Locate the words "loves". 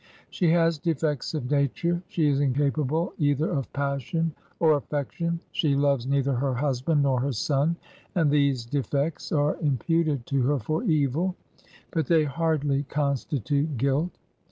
5.75-6.07